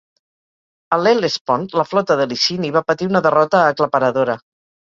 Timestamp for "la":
1.81-1.85